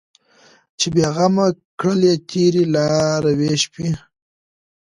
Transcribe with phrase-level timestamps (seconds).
[0.79, 1.47] چې بې غمه
[1.79, 3.89] کړلې تېرې لاروي شپې